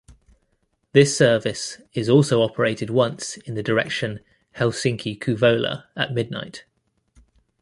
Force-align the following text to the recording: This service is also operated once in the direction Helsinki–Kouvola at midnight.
This 0.93 1.15
service 1.15 1.79
is 1.93 2.09
also 2.09 2.41
operated 2.41 2.89
once 2.89 3.37
in 3.37 3.53
the 3.53 3.61
direction 3.61 4.19
Helsinki–Kouvola 4.55 5.83
at 5.95 6.11
midnight. 6.11 6.65